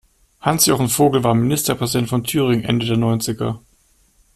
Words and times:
Hans-Jochen 0.39 0.87
Vogel 0.89 1.23
war 1.23 1.35
Ministerpräsident 1.35 2.09
von 2.09 2.23
Thüringen 2.23 2.63
Ende 2.63 2.87
der 2.87 2.97
Neunziger. 2.97 3.61